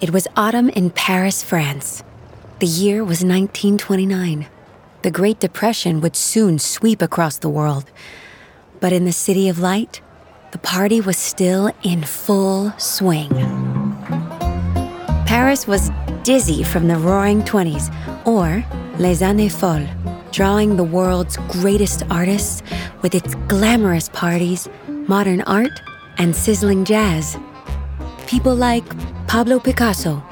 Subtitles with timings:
[0.00, 2.04] It was autumn in Paris, France.
[2.60, 4.46] The year was 1929.
[5.02, 7.90] The Great Depression would soon sweep across the world.
[8.78, 10.00] But in the City of Light,
[10.52, 13.28] the party was still in full swing.
[15.26, 15.90] Paris was
[16.22, 17.92] dizzy from the roaring 20s,
[18.24, 18.64] or
[19.00, 19.88] Les Années Folles,
[20.30, 22.62] drawing the world's greatest artists
[23.02, 25.82] with its glamorous parties, modern art,
[26.18, 27.36] and sizzling jazz.
[28.28, 28.84] People like
[29.26, 30.22] Pablo Picasso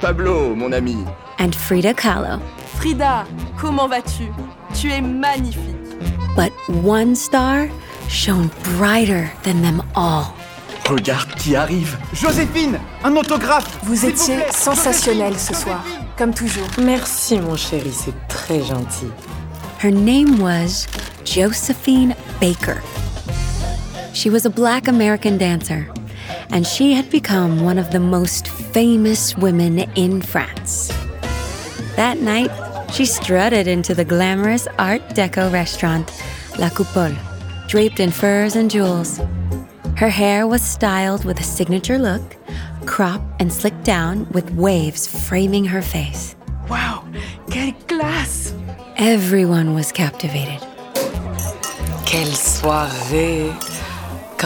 [0.00, 0.96] Pablo, mon ami.
[1.38, 2.40] and Frida Kahlo.
[2.78, 3.26] Frida,
[3.58, 4.28] comment vas-tu
[4.74, 5.74] Tu es magnifique.
[6.34, 6.52] But
[6.84, 7.68] one star
[8.08, 10.34] shone brighter than them all.
[10.88, 11.96] Regarde qui arrive.
[12.12, 13.78] Joséphine, un autographe.
[13.82, 14.52] Vous s'il étiez plaît.
[14.52, 16.06] sensationnel Joséphine, ce soir, Joséphine.
[16.16, 16.66] comme toujours.
[16.78, 19.10] Merci mon chéri, c'est très gentil.
[19.82, 20.86] Her name was
[21.24, 22.82] Josephine Baker.
[24.14, 25.86] She was a black American dancer,
[26.50, 30.88] and she had become one of the most famous women in France.
[31.96, 32.50] That night,
[32.92, 36.12] she strutted into the glamorous Art Deco restaurant,
[36.58, 37.16] La Coupole,
[37.68, 39.20] draped in furs and jewels.
[39.96, 42.36] Her hair was styled with a signature look,
[42.84, 46.36] cropped and slicked down with waves framing her face.
[46.68, 47.02] Waouh,
[47.50, 48.54] quelle classe
[48.98, 50.60] Everyone was captivated.
[52.06, 53.75] Quelle soirée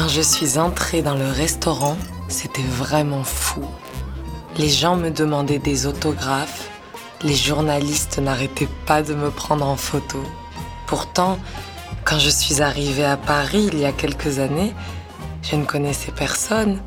[0.00, 1.94] Quand je suis entrée dans le restaurant,
[2.26, 3.62] c'était vraiment fou.
[4.56, 6.70] Les gens me demandaient des autographes,
[7.22, 10.24] les journalistes n'arrêtaient pas de me prendre en photo.
[10.86, 11.38] Pourtant,
[12.06, 14.72] quand je suis arrivée à Paris il y a quelques années,
[15.42, 16.80] je ne connaissais personne.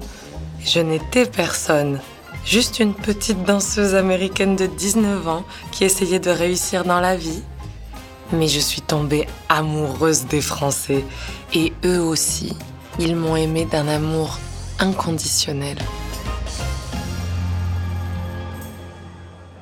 [0.65, 1.99] Je n'étais personne.
[2.45, 7.43] Juste une petite danseuse américaine de 19 ans qui essayait de réussir dans la vie.
[8.31, 11.05] Mais je suis tombée amoureuse des Français
[11.53, 12.55] et eux aussi.
[12.99, 14.37] Ils m'ont aimée d'un amour
[14.79, 15.77] inconditionnel.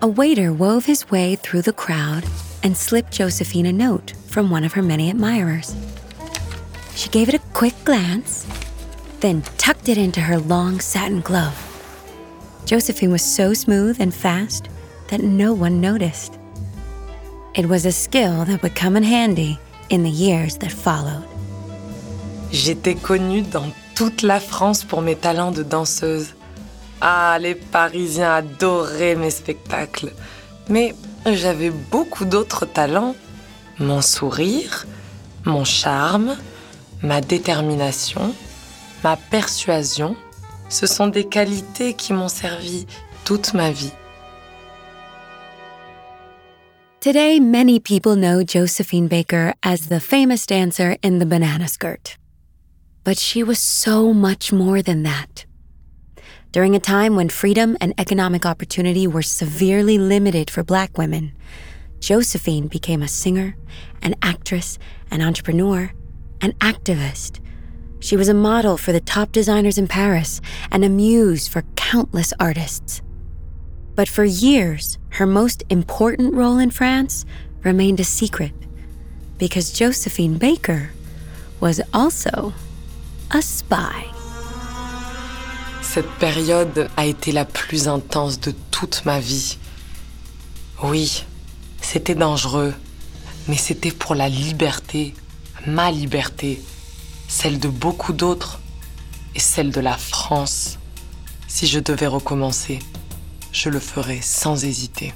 [0.01, 2.25] A waiter wove his way through the crowd
[2.63, 5.75] and slipped Josephine a note from one of her many admirers.
[6.95, 8.45] She gave it a quick glance,
[9.19, 11.55] then tucked it into her long satin glove.
[12.65, 14.69] Josephine was so smooth and fast
[15.09, 16.37] that no one noticed.
[17.53, 21.30] It was a skill that would come in handy in the years that followed.
[22.51, 26.35] J'étais connue dans toute la France pour mes talents de danseuse.
[26.99, 30.11] Ah, les Parisiens adoraient mes spectacles.
[30.67, 30.93] Mais
[31.25, 33.15] j'avais beaucoup d'autres talents.
[33.79, 34.85] Mon sourire,
[35.45, 36.35] mon charme,
[37.01, 38.33] ma détermination,
[39.03, 40.15] ma persuasion,
[40.69, 42.85] ce sont des qualités qui m'ont servi
[43.23, 43.93] toute ma vie.
[46.99, 52.17] Today, many people know Josephine Baker as the famous dancer in the banana skirt.
[53.03, 55.45] But she was so much more than that.
[56.51, 61.31] During a time when freedom and economic opportunity were severely limited for Black women,
[61.99, 63.55] Josephine became a singer,
[64.01, 64.77] an actress,
[65.09, 65.93] an entrepreneur,
[66.41, 67.39] an activist.
[67.99, 70.41] She was a model for the top designers in Paris
[70.71, 73.01] and a muse for countless artists.
[73.95, 77.25] But for years, her most important role in France
[77.63, 78.53] remained a secret
[79.37, 80.91] because Josephine Baker
[81.59, 82.53] was also
[83.33, 83.75] a spy.
[85.81, 89.57] Cette période a été la plus intense de toute ma vie.
[90.83, 91.25] Oui,
[91.81, 92.73] c'était dangereux,
[93.47, 95.13] mais c'était pour la liberté,
[95.65, 96.61] ma liberté,
[97.27, 98.59] celle de beaucoup d'autres
[99.35, 100.77] et celle de la France.
[101.47, 102.79] Si je devais recommencer,
[103.51, 105.13] je le ferais sans hésiter.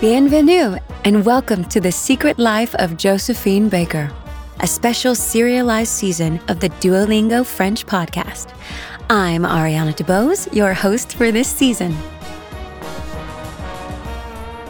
[0.00, 4.10] Bienvenue and welcome to the secret life of Josephine Baker,
[4.60, 8.54] a special serialized season of the Duolingo French podcast.
[9.10, 11.94] I'm Ariana DeBose, your host for this season.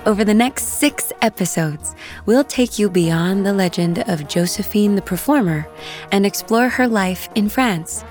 [0.07, 1.95] Over the next six episodes,
[2.27, 5.69] we'll take you beyond the legend of Josephine the performer
[6.11, 8.05] and explore her life in France,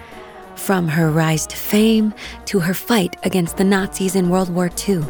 [0.56, 2.14] from her rise to fame
[2.46, 5.04] to her fight against the Nazis in World War II.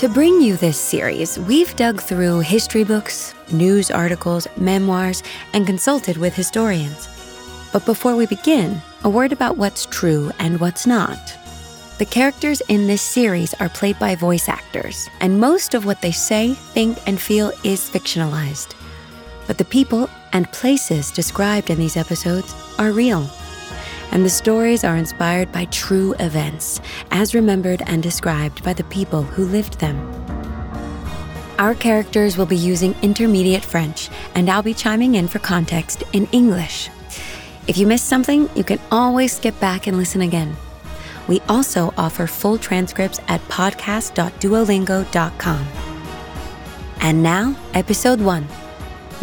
[0.00, 6.16] To bring you this series, we've dug through history books, news articles, memoirs, and consulted
[6.16, 7.06] with historians.
[7.70, 11.36] But before we begin, a word about what's true and what's not.
[11.98, 16.12] The characters in this series are played by voice actors, and most of what they
[16.12, 18.74] say, think, and feel is fictionalized.
[19.46, 23.28] But the people and places described in these episodes are real.
[24.12, 26.80] And the stories are inspired by true events,
[27.10, 29.98] as remembered and described by the people who lived them.
[31.58, 36.26] Our characters will be using intermediate French, and I'll be chiming in for context in
[36.32, 36.88] English.
[37.68, 40.56] If you missed something, you can always skip back and listen again.
[41.28, 45.66] We also offer full transcripts at podcast.duolingo.com.
[47.02, 48.48] And now, episode one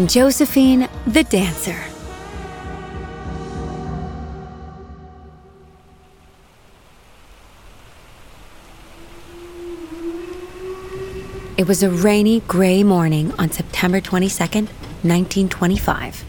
[0.06, 1.97] Josephine the Dancer.
[11.58, 14.70] It was a rainy, gray morning on September 22nd,
[15.02, 16.24] 1925.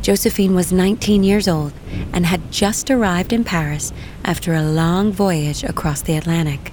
[0.00, 1.74] Josephine was 19 years old
[2.14, 3.92] and had just arrived in Paris
[4.24, 6.72] after a long voyage across the Atlantic.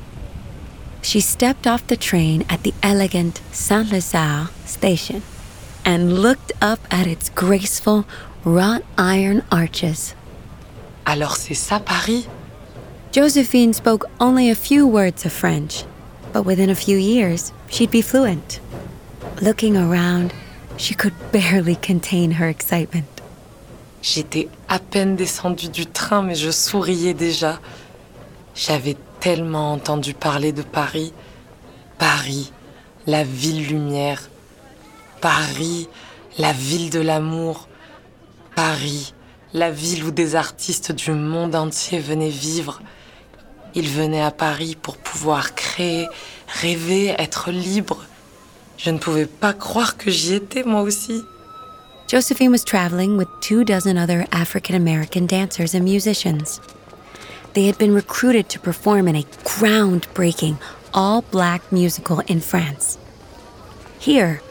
[1.01, 5.21] She stepped off the train at the elegant Saint Lazare station
[5.83, 8.05] and looked up at its graceful
[8.45, 10.15] wrought iron arches.
[11.05, 12.25] Alors c'est ça Paris
[13.11, 15.83] Josephine spoke only a few words of French,
[16.35, 18.59] but within a few years, she'd be fluent.
[19.41, 20.33] Looking around,
[20.75, 23.07] she could barely contain her excitement.
[24.01, 27.61] J'étais à peine descendue du train, mais je souriais déjà.
[28.53, 31.13] J'avais tellement entendu parler de Paris.
[31.99, 32.51] Paris,
[33.07, 34.29] la ville lumière.
[35.21, 35.87] Paris,
[36.37, 37.69] la ville de l'amour.
[38.57, 39.13] Paris,
[39.53, 42.81] la ville où des artistes du monde entier venaient vivre.
[43.75, 46.07] Ils venaient à Paris pour pouvoir créer,
[46.47, 48.05] rêver, être libre.
[48.77, 51.23] Je ne pouvais pas croire que j'y étais moi aussi.
[52.07, 56.61] Josephine was traveling with two dozen other African American dancers and musicians.
[57.53, 60.57] They had been recruited to perform in a groundbreaking
[60.93, 62.97] all black musical in France.
[63.99, 64.41] Here,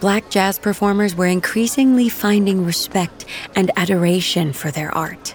[0.00, 3.24] black jazz performers were increasingly finding respect
[3.56, 5.34] and adoration for their art.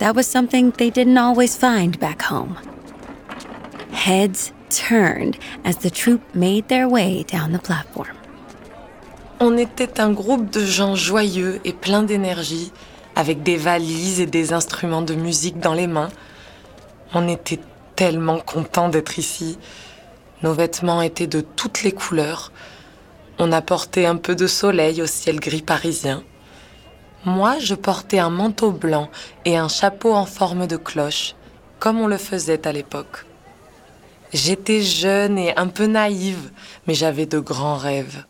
[0.00, 2.56] That was something they didn't always find back home.
[3.92, 8.16] Heads turned as the troupe made their way down the platform.
[9.40, 12.72] On était un groupe de gens joyeux et pleins d'énergie,
[13.14, 16.10] avec des valises et des instruments de musique dans les mains.
[17.12, 17.60] On était
[17.94, 19.58] tellement contents d'être ici.
[20.42, 22.52] Nos vêtements étaient de toutes les couleurs.
[23.38, 26.22] On apportait un peu de soleil au ciel gris parisien.
[27.24, 29.08] Moi, je portais un manteau blanc
[29.44, 31.34] et un chapeau en forme de cloche,
[31.78, 33.26] comme on le faisait à l'époque.
[34.32, 36.50] J'étais jeune et un peu naïve,
[36.86, 38.24] mais j'avais de grands rêves.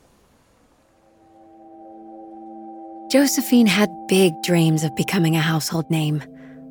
[3.13, 6.23] Josephine had big dreams of becoming a household name,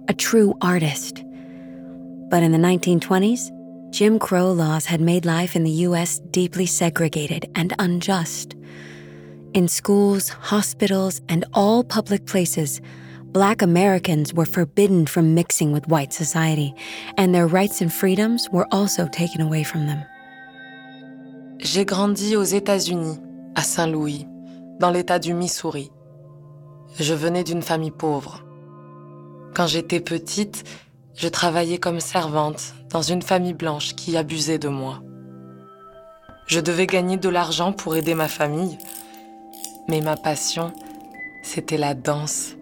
[0.08, 1.24] a true artist.
[2.30, 3.52] But in the 1920s,
[3.92, 6.20] Jim Crow laws had made life in the U.S.
[6.32, 8.56] deeply segregated and unjust.
[9.56, 12.82] In schools, hospitals, and all public places,
[13.34, 16.76] Black Americans were forbidden from mixing with white society,
[17.18, 20.04] and their rights and freedoms were also taken away from them.
[21.58, 23.20] J'ai grandi aux États-Unis,
[23.56, 24.28] à Saint-Louis,
[24.80, 25.92] dans l'État du Missouri.
[27.00, 28.44] Je venais d'une famille pauvre.
[29.56, 30.64] Quand j'étais petite,
[31.16, 35.02] je travaillais comme servante dans une famille blanche qui abusait de moi.
[36.46, 38.78] Je devais gagner de l'argent pour aider ma famille,
[39.90, 40.72] mais ma passion,
[41.42, 42.56] c'était la danse.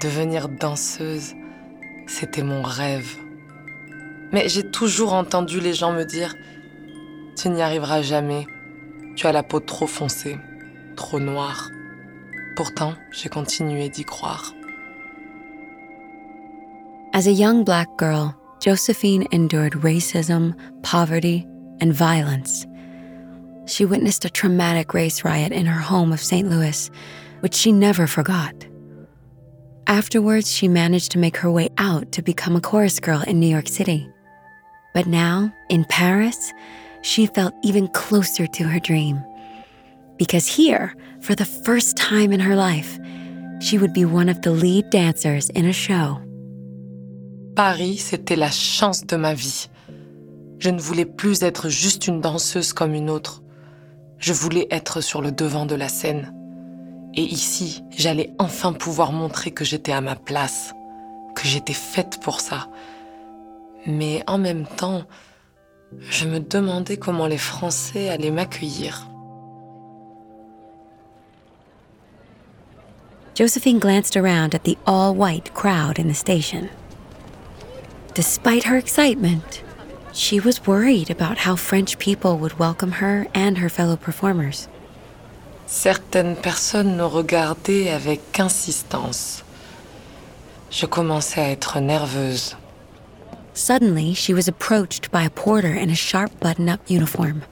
[0.00, 1.34] Devenir danseuse,
[2.06, 3.16] c'était mon rêve.
[4.32, 6.34] Mais j'ai toujours entendu les gens me dire⁇
[7.34, 8.46] Tu n'y arriveras jamais,
[9.16, 10.36] tu as la peau trop foncée,
[10.94, 11.70] trop noire⁇
[12.54, 14.54] Pourtant, j'ai continué d'y croire.
[17.12, 21.44] As a young black girl, Josephine endured racism, poverty,
[21.82, 22.66] and violence.
[23.66, 26.48] She witnessed a traumatic race riot in her home of St.
[26.48, 26.90] Louis,
[27.40, 28.54] which she never forgot.
[29.88, 33.48] Afterwards, she managed to make her way out to become a chorus girl in New
[33.48, 34.08] York City.
[34.94, 36.52] But now, in Paris,
[37.02, 39.22] she felt even closer to her dream.
[40.16, 42.98] Because here, for the first time in her life,
[43.60, 46.20] she would be one of the lead dancers in a show.
[47.54, 49.68] Paris, c'était la chance de ma vie.
[50.58, 53.42] Je ne voulais plus être juste une danseuse comme une autre.
[54.18, 56.32] Je voulais être sur le devant de la scène.
[57.14, 60.74] Et ici, j'allais enfin pouvoir montrer que j'étais à ma place,
[61.34, 62.68] que j'étais faite pour ça.
[63.86, 65.04] Mais en même temps,
[66.10, 69.08] je me demandais comment les Français allaient m'accueillir.
[73.34, 76.68] Josephine glanced around at the all white crowd in the station.
[78.14, 79.62] Despite her excitement,
[80.16, 84.66] she was worried about how French people would welcome her and her fellow performers.
[85.66, 89.42] Certaines personnes nous regardaient avec insistance.
[90.70, 92.56] Je commençais à être nerveuse.
[93.52, 97.42] Suddenly, she was approached by a porter in a sharp button up uniform.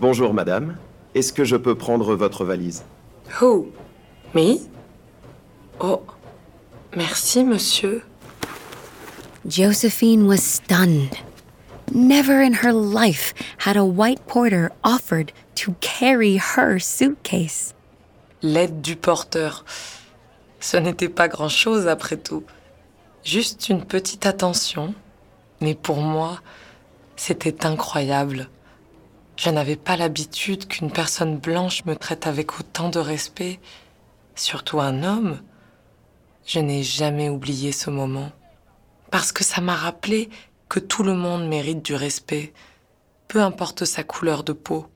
[0.00, 0.76] Bonjour madame,
[1.14, 2.84] est-ce que je peux prendre votre valise
[3.40, 3.72] Who?
[4.34, 4.60] Me?
[5.80, 6.02] Oh,
[6.96, 8.02] merci, monsieur.
[9.46, 11.18] Josephine was stunned.
[11.92, 17.74] Never in her life had a white porter offered to carry her suitcase.
[18.42, 19.64] L'aide du porteur.
[20.60, 22.44] Ce n'était pas grand-chose après tout.
[23.24, 24.94] Juste une petite attention.
[25.60, 26.40] Mais pour moi,
[27.16, 28.48] c'était incroyable.
[29.36, 33.60] Je n'avais pas l'habitude qu'une personne blanche me traite avec autant de respect,
[34.34, 35.40] surtout un homme.
[36.46, 38.32] Je n'ai jamais oublié ce moment,
[39.10, 40.28] parce que ça m'a rappelé
[40.68, 42.52] que tout le monde mérite du respect,
[43.28, 44.86] peu importe sa couleur de peau.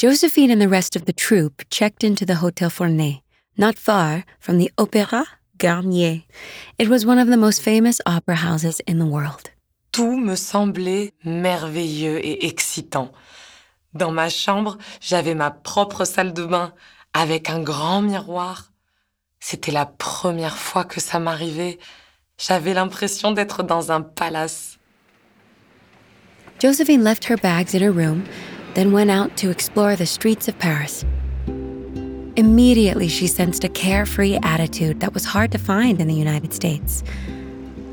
[0.00, 3.22] Josephine and the rest of the troupe checked into the Hotel Fournet,
[3.58, 5.24] not far from the Opéra
[5.58, 6.22] Garnier.
[6.78, 9.50] It was one of the most famous opera houses in the world.
[9.92, 13.12] Tout me semblait merveilleux et excitant.
[13.92, 16.72] Dans ma chambre, j'avais ma propre salle de bain
[17.12, 18.70] avec un grand miroir.
[19.40, 21.78] C'était la première fois que ça m'arrivait.
[22.40, 24.78] J'avais l'impression d'être dans un palace.
[26.58, 28.24] Josephine left her bags in her room,
[28.74, 31.04] then went out to explore the streets of Paris.
[32.36, 37.02] Immediately, she sensed a carefree attitude that was hard to find in the United States.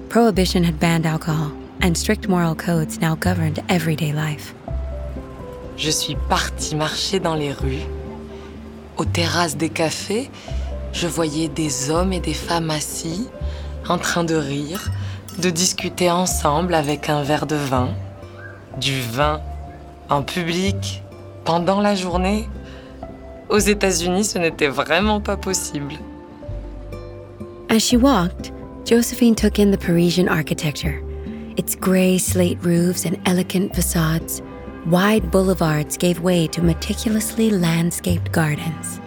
[0.07, 1.51] Prohibition had banned alcohol,
[1.81, 4.53] and strict moral codes now governed everyday life.
[5.75, 7.85] Je suis partie marcher dans les rues.
[8.97, 10.29] Aux terrasses des cafés,
[10.93, 13.27] je voyais des hommes et des femmes assis,
[13.89, 14.91] en train de rire,
[15.39, 17.89] de discuter ensemble avec un verre de vin.
[18.79, 19.41] Du vin
[20.09, 21.03] en public,
[21.47, 22.47] pendant la journée.
[23.49, 25.93] Aux États-Unis, ce n'était vraiment pas possible.
[27.69, 28.51] As she walked,
[28.85, 31.01] Josephine took in the Parisian architecture.
[31.57, 34.41] Its gray slate roofs and elegant facades,
[34.89, 38.99] wide boulevards gave way to meticulously landscaped gardens.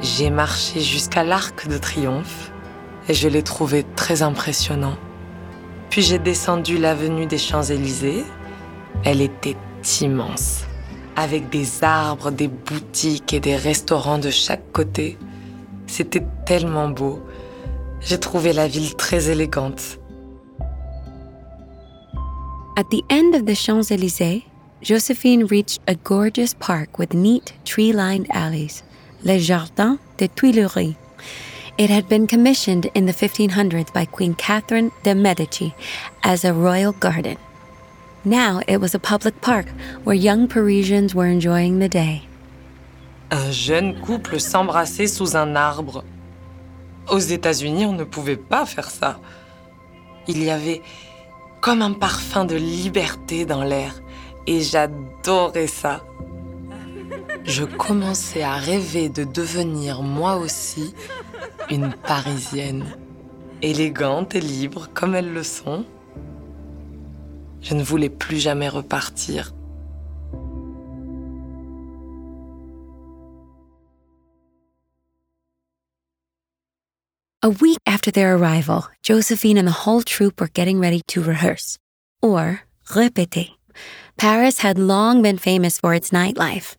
[0.00, 2.51] J'ai marché jusqu'à l'Arc de Triomphe
[3.08, 4.96] et je l'ai trouvé très impressionnant.
[5.90, 8.24] Puis j'ai descendu l'avenue des Champs-Élysées.
[9.04, 9.56] Elle était
[10.00, 10.64] immense,
[11.16, 15.18] avec des arbres, des boutiques et des restaurants de chaque côté.
[15.86, 17.20] C'était tellement beau.
[18.00, 19.98] J'ai trouvé la ville très élégante.
[22.76, 24.44] At the end of the Champs Elysees,
[24.80, 28.82] Josephine reached a gorgeous park with neat tree lined alleys,
[29.24, 30.96] Les Jardins des Tuileries.
[31.78, 35.74] It had been commissioned in the 1500s by Queen Catherine de' Medici
[36.22, 37.38] as a royal garden.
[38.24, 39.66] Now it was a public park
[40.04, 42.22] where young Parisians were enjoying the day.
[43.30, 46.04] Un jeune couple s'embrassait sous un arbre.
[47.08, 49.18] Aux États-Unis, on ne pouvait pas faire ça.
[50.28, 50.82] Il y avait
[51.62, 53.94] comme un parfum de liberté dans l'air
[54.46, 56.04] et j'adorais ça.
[57.44, 60.94] Je commençais à rêver de devenir moi aussi
[61.70, 62.84] une Parisienne,
[63.62, 65.84] élégante et libre comme elles le sont.
[67.60, 69.52] Je ne voulais plus jamais repartir.
[77.44, 81.76] A week after their arrival, Josephine and the whole troupe were getting ready to rehearse,
[82.22, 83.50] or répéter.
[84.16, 86.76] Paris had long been famous for its nightlife,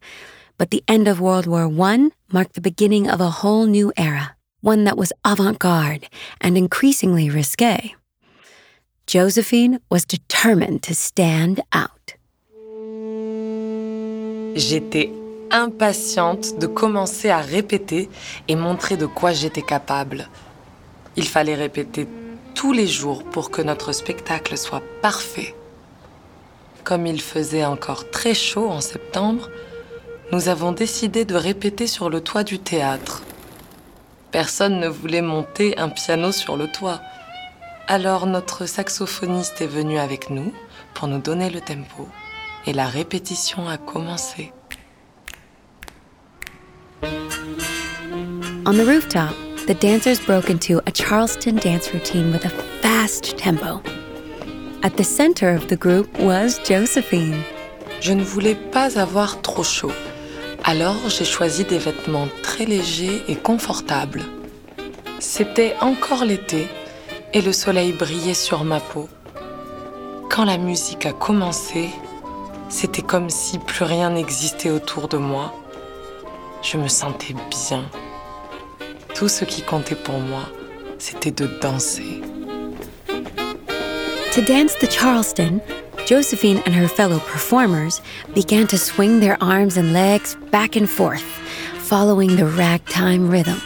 [0.57, 4.37] but the end of World War I marked the beginning of a whole new era,
[4.63, 6.08] one that was avant garde
[6.41, 7.96] and increasingly risque.
[9.05, 12.15] Josephine was determined to stand out.
[14.55, 15.12] J'étais
[15.51, 18.10] impatiente de commencer à répéter
[18.48, 20.29] et montrer de quoi j'étais capable.
[21.17, 22.08] Il fallait répéter
[22.55, 25.53] tous les jours pour que notre spectacle soit parfait.
[26.84, 29.50] Comme il faisait encore très chaud en septembre,
[30.32, 33.22] nous avons décidé de répéter sur le toit du théâtre.
[34.33, 36.99] Personne ne voulait monter un piano sur le toit.
[37.87, 40.51] Alors notre saxophoniste est venu avec nous
[40.95, 42.09] pour nous donner le tempo
[42.65, 44.51] et la répétition a commencé.
[48.65, 49.35] On the rooftop,
[49.67, 52.49] the dancers broke into a Charleston dance routine with a
[52.81, 53.83] fast tempo.
[54.81, 57.43] At the center of the group was Josephine.
[58.01, 59.93] Je ne voulais pas avoir trop chaud,
[60.63, 64.24] alors j'ai choisi des vêtements très légers et confortables.
[65.20, 66.67] C'était encore l'été
[67.34, 69.10] et le soleil brillait sur ma peau.
[70.29, 71.89] Quand la musique a commencé,
[72.70, 75.53] c'était comme si plus rien n'existait autour de moi.
[76.62, 77.84] Je me sentais bien.
[79.13, 80.43] Tout ce qui comptait pour moi,
[80.98, 82.22] c'était de danser.
[84.34, 85.60] To dance the Charleston,
[86.05, 88.01] Josephine and her fellow performers
[88.33, 91.24] began to swing their arms and legs back and forth,
[91.79, 93.62] following the ragtime rhythm.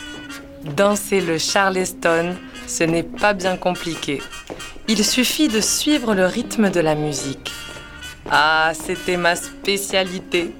[0.76, 4.22] Danser le charleston, ce n'est pas bien compliqué.
[4.88, 7.52] Il suffit de suivre le rythme de la musique.
[8.30, 10.54] Ah, c'était ma spécialité.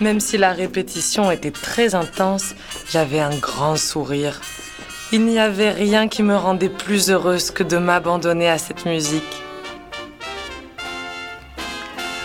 [0.00, 2.54] Même si la répétition était très intense,
[2.90, 4.40] j'avais un grand sourire.
[5.12, 9.42] Il n'y avait rien qui me rendait plus heureuse que de m'abandonner à cette musique.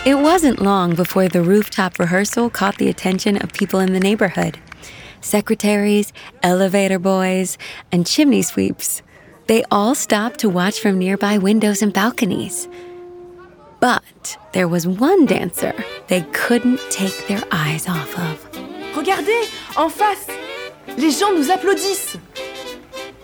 [0.06, 4.58] It wasn't long before the rooftop rehearsal caught the attention of people in the neighborhood
[5.22, 7.56] secretaries, elevator boys,
[7.90, 9.00] and chimney sweeps.
[9.46, 12.68] They all stopped to watch from nearby windows and balconies.
[13.80, 15.72] But there was one dancer
[16.08, 18.46] they couldn't take their eyes off of.
[18.94, 20.26] Regardez, en face
[20.98, 22.18] Les gens nous applaudissent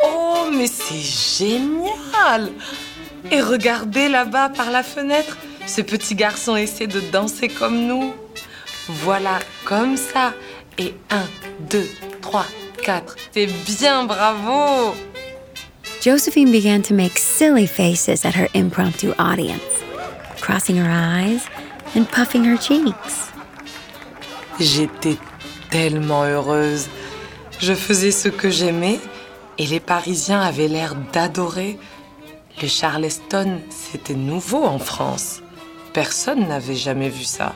[0.03, 2.51] Oh, mais c'est génial
[3.31, 5.37] Et regardez là-bas par la fenêtre,
[5.67, 8.15] ce petit garçon essaie de danser comme nous.
[8.89, 10.35] Voilà, comme ça.
[10.79, 11.27] Et un,
[11.71, 11.89] deux,
[12.21, 12.47] trois,
[12.83, 13.17] quatre.
[13.33, 14.95] C'est bien, bravo
[16.03, 19.85] Josephine began to make silly faces at her impromptu audience,
[20.41, 21.43] crossing her eyes
[21.95, 23.31] and puffing her cheeks.
[24.59, 25.19] J'étais
[25.71, 26.89] tellement heureuse.
[27.61, 28.99] Je faisais ce que j'aimais
[29.59, 31.79] et les Parisiens avaient l'air d'adorer.
[32.63, 35.43] Le Charleston, c'était nouveau en France.
[35.93, 37.55] Personne n'avait jamais vu ça.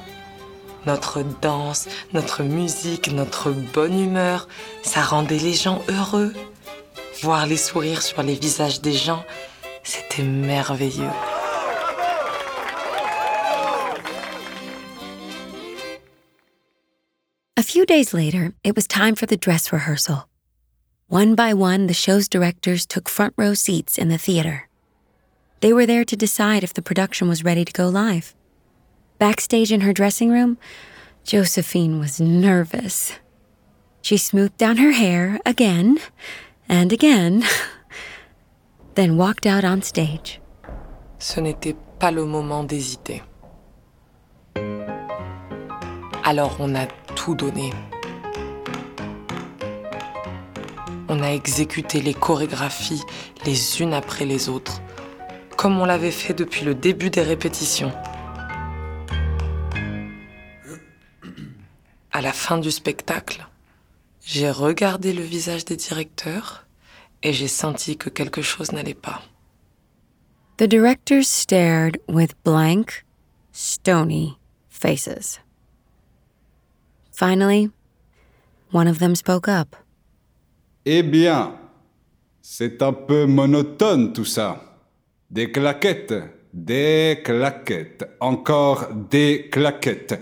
[0.86, 4.48] Notre danse, notre musique, notre bonne humeur,
[4.82, 6.32] ça rendait les gens heureux.
[7.22, 9.24] Voir les sourires sur les visages des gens,
[9.82, 11.10] c'était merveilleux.
[17.56, 20.28] A few days later, it was time for the dress rehearsal.
[21.08, 24.68] One by one, the show's directors took front row seats in the theater.
[25.64, 28.34] They were there to decide if the production was ready to go live.
[29.18, 30.58] Backstage in her dressing room,
[31.24, 33.14] Josephine was nervous.
[34.02, 35.96] She smoothed down her hair again
[36.68, 37.44] and again,
[38.94, 40.38] then walked out on stage.
[41.18, 43.22] Ce n'était pas le moment d'hésiter.
[46.24, 47.72] Alors on a tout donné.
[51.08, 53.02] On a exécuté les chorégraphies
[53.46, 54.82] les unes après les autres,
[55.64, 57.90] comme on l'avait fait depuis le début des répétitions.
[62.12, 63.46] À la fin du spectacle,
[64.20, 66.66] j'ai regardé le visage des directeurs
[67.22, 69.22] et j'ai senti que quelque chose n'allait pas.
[70.58, 73.06] The directors stared with blank,
[73.50, 74.36] stony
[74.68, 75.40] faces.
[77.10, 77.70] Finally,
[78.70, 79.74] one of them spoke up.
[80.84, 81.54] Eh bien,
[82.42, 84.73] c'est un peu monotone tout ça.
[85.34, 86.14] Des claquettes,
[86.52, 90.14] des claquettes, encore des claquettes.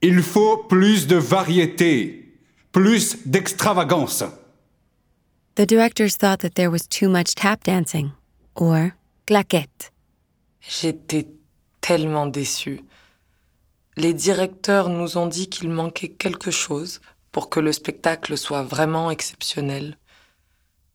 [0.00, 2.32] Il faut plus de variété,
[2.72, 4.24] plus d'extravagance.
[5.56, 8.12] The directors thought that there was too much tap dancing,
[8.54, 8.92] or
[9.26, 9.92] claquette.
[10.62, 11.28] J'étais
[11.82, 12.80] tellement déçue.
[13.98, 19.10] Les directeurs nous ont dit qu'il manquait quelque chose pour que le spectacle soit vraiment
[19.10, 19.98] exceptionnel.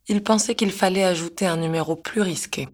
[0.08, 2.68] Ils pensaient qu'il fallait ajouter un numéro plus risqué,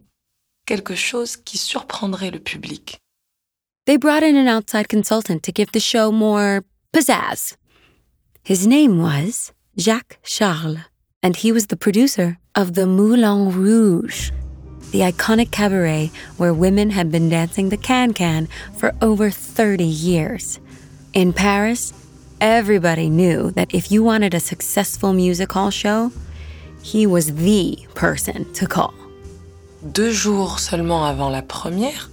[0.69, 2.99] quelque chose qui surprendrait le public.
[3.87, 7.57] They brought in an outside consultant to give the show more pizzazz.
[8.43, 10.77] His name was Jacques Charles,
[11.23, 14.29] and he was the producer of the Moulin Rouge,
[14.91, 20.59] the iconic cabaret where women had been dancing the can-can for over 30 years.
[21.13, 21.93] In Paris,
[22.39, 26.11] everybody knew that if you wanted a successful music hall show,
[26.83, 28.98] he was the person to call.
[29.81, 32.09] Deux jours seulement avant la première,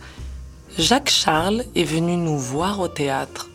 [0.79, 3.51] Jacques Charles est venu nous voir au théâtre.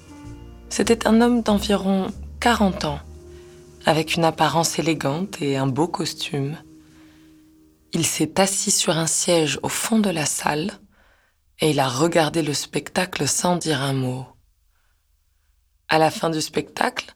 [0.67, 2.08] C'était un homme d'environ
[2.41, 3.00] 40 ans,
[3.86, 6.58] avec une apparence élégante et un beau costume.
[7.93, 10.71] Il s'est assis sur un siège au fond de la salle
[11.62, 14.28] et il a regardé le spectacle sans dire un mot.
[15.88, 17.15] À la fin du spectacle,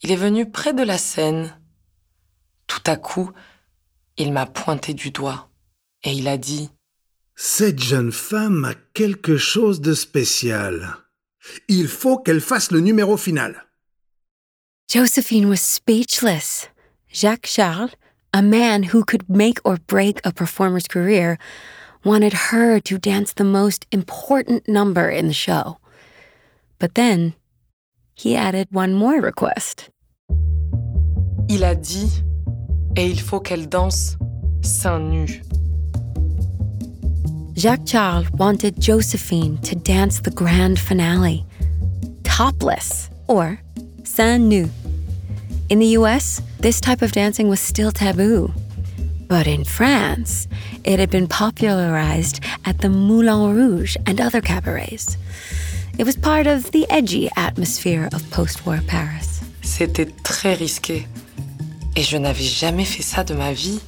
[0.00, 1.54] il est venu près de la scène.
[2.66, 3.30] Tout à coup,
[4.16, 5.47] il m'a pointé du doigt
[6.04, 6.70] et il a dit
[7.34, 10.96] Cette jeune femme a quelque chose de spécial.
[11.68, 13.64] Il faut qu'elle fasse le numéro final.
[14.88, 16.68] Josephine was speechless.
[17.12, 17.94] Jacques Charles,
[18.32, 21.38] a man who could make or break a performer's career,
[22.04, 25.78] wanted her to dance the most important number in the show.
[26.78, 27.34] But then
[28.14, 29.90] he added one more request.
[31.48, 32.22] Il a dit
[32.96, 34.16] et il faut qu'elle danse
[34.62, 35.42] seins nus.
[37.58, 41.44] Jacques Charles wanted Josephine to dance the grand finale,
[42.22, 43.60] topless or
[44.04, 44.70] seins nus.
[45.68, 48.52] In the US, this type of dancing was still taboo.
[49.26, 50.46] But in France,
[50.84, 55.16] it had been popularized at the Moulin Rouge and other cabarets.
[55.98, 59.42] It was part of the edgy atmosphere of post war Paris.
[59.62, 61.08] C'était très risqué.
[61.96, 63.80] Et je n'avais jamais fait ça de ma vie.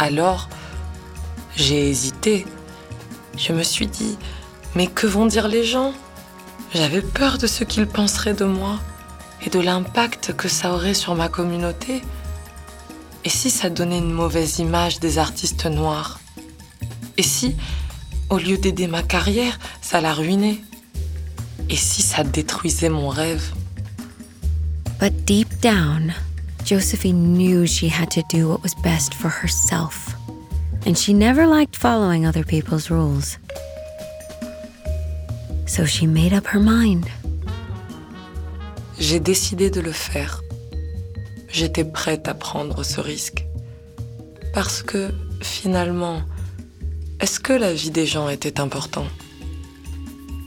[0.00, 0.48] Alors,
[1.58, 2.46] j'ai hésité.
[3.36, 4.16] Je me suis dit,
[4.74, 5.92] mais que vont dire les gens?
[6.72, 8.78] J'avais peur de ce qu'ils penseraient de moi
[9.44, 12.02] et de l'impact que ça aurait sur ma communauté.
[13.24, 16.20] Et si ça donnait une mauvaise image des artistes noirs?
[17.16, 17.56] Et si,
[18.30, 20.60] au lieu d'aider ma carrière, ça la ruinait
[21.68, 23.52] Et si ça détruisait mon rêve?
[25.00, 26.14] But deep down,
[26.64, 30.07] Josephine knew she had to do what was best for herself.
[30.88, 33.36] And she never liked following other people's rules.
[35.66, 37.04] So she made up her mind.
[38.98, 40.42] J'ai décidé de le faire.
[41.50, 43.44] J'étais prête à prendre ce risque.
[44.54, 45.10] Parce que,
[45.42, 46.22] finalement,
[47.20, 49.04] est-ce que la vie des gens était important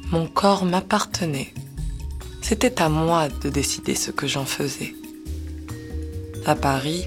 [0.09, 1.53] Mon corps m'appartenait.
[2.41, 4.95] C'était à moi de décider ce que j'en faisais.
[6.47, 7.05] À Paris,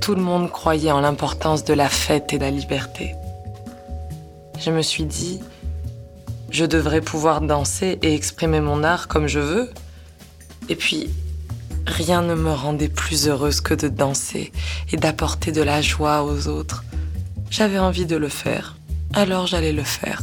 [0.00, 3.14] tout le monde croyait en l'importance de la fête et de la liberté.
[4.58, 5.40] Je me suis dit,
[6.50, 9.70] je devrais pouvoir danser et exprimer mon art comme je veux.
[10.68, 11.10] Et puis,
[11.86, 14.52] rien ne me rendait plus heureuse que de danser
[14.90, 16.84] et d'apporter de la joie aux autres.
[17.50, 18.76] J'avais envie de le faire,
[19.12, 20.22] alors j'allais le faire.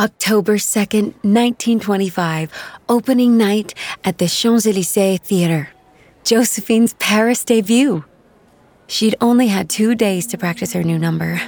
[0.00, 2.50] October 2nd, 1925,
[2.88, 5.68] opening night at the Champs Elysees Theatre.
[6.24, 8.02] Josephine's Paris debut.
[8.86, 11.38] She'd only had two days to practice her new number.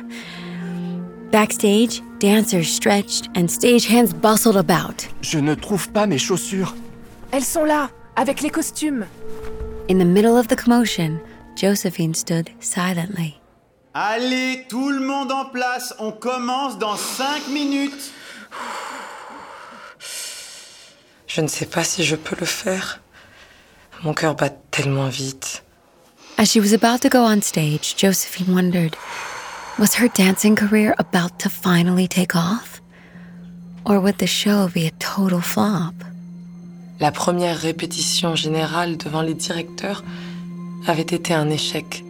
[1.31, 5.09] Backstage, dancers stretched and stagehands bustled about.
[5.23, 6.75] Je ne trouve pas mes chaussures.
[7.33, 7.88] Elles sont là,
[8.19, 9.07] avec les costumes.
[9.88, 11.23] In the middle of the commotion,
[11.57, 13.41] Josephine stood silently.
[13.95, 18.12] Allez, tout le monde en place, on commence dans 5 minutes.
[21.27, 23.01] Je ne sais pas si je peux le faire.
[24.03, 25.62] Mon cœur bat tellement vite.
[26.38, 28.97] As she was about to go on stage, Josephine wondered
[29.79, 32.83] was her dancing career about to finally take off?
[33.85, 35.95] Or would the show be a total flop?
[37.01, 40.05] La première répétition générale devant les directeurs
[40.87, 42.05] avait été un échec.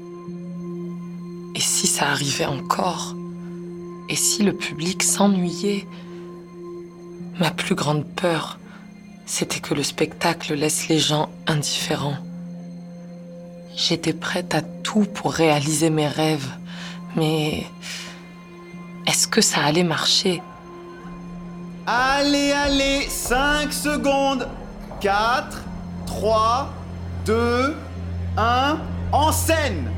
[1.55, 3.15] Et si ça arrivait encore?
[4.09, 5.87] Et si le public s'ennuyait?
[7.43, 8.57] Ma plus grande peur,
[9.27, 12.19] c'était que le spectacle laisse les gens indifférents.
[13.75, 16.47] J'étais prête à tout pour réaliser mes rêves,
[17.17, 17.67] mais
[19.09, 20.41] est-ce que ça allait marcher?
[21.85, 24.47] Allez, allez, 5 secondes.
[25.01, 25.65] 4,
[26.07, 26.73] 3,
[27.27, 27.77] 2,
[28.37, 28.79] 1,
[29.11, 29.91] en scène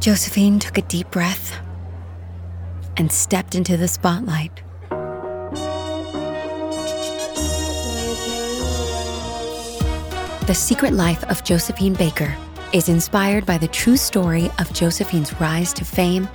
[0.00, 1.60] Josephine took a deep breath
[2.98, 4.62] and stepped into the spotlight.
[10.46, 12.36] The Secret Life of Josephine Baker
[12.72, 16.28] is inspired by the true story of Josephine's rise to fame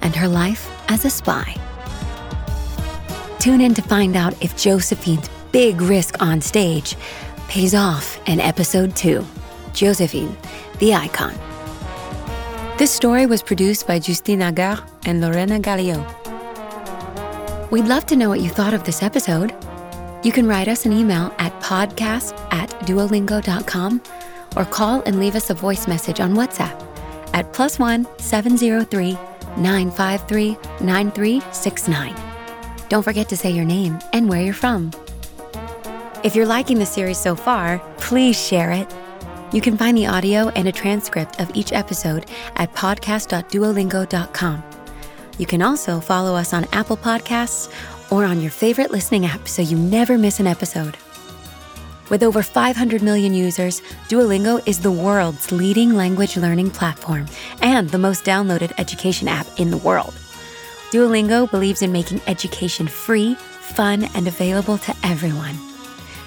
[0.00, 1.54] and her life as a spy.
[3.38, 6.96] Tune in to find out if Josephine's big risk on stage
[7.48, 9.26] pays off in episode 2
[9.74, 10.34] Josephine,
[10.78, 11.34] the Icon.
[12.78, 15.98] This story was produced by Justine Agar and Lorena Gallio.
[17.70, 19.54] We'd love to know what you thought of this episode.
[20.22, 24.02] You can write us an email at podcast at duolingo.com
[24.56, 26.86] or call and leave us a voice message on WhatsApp
[27.32, 29.12] at plus one 703
[29.56, 32.14] 953 9369.
[32.88, 34.90] Don't forget to say your name and where you're from.
[36.22, 38.92] If you're liking the series so far, please share it.
[39.52, 44.62] You can find the audio and a transcript of each episode at podcast.duolingo.com.
[45.38, 47.72] You can also follow us on Apple Podcasts
[48.10, 50.96] or on your favorite listening app so you never miss an episode.
[52.10, 57.26] With over 500 million users, Duolingo is the world's leading language learning platform
[57.62, 60.14] and the most downloaded education app in the world.
[60.90, 65.54] Duolingo believes in making education free, fun, and available to everyone.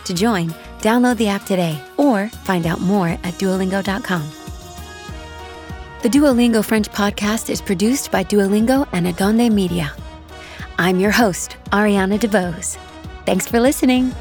[0.06, 4.32] To join, download the app today or find out more at duolingo.com.
[6.02, 9.94] The Duolingo French podcast is produced by Duolingo and Adonde Media.
[10.78, 12.78] I'm your host, Ariana DeBose.
[13.26, 14.14] Thanks for listening.